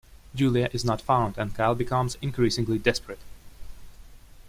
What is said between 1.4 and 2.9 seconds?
Kyle becomes increasingly